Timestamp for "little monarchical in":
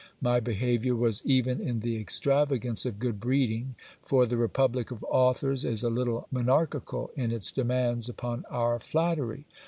5.91-7.31